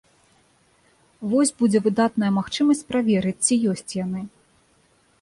[1.33, 4.29] Вось будзе выдатная магчымасць праверыць, ці ёсць яны.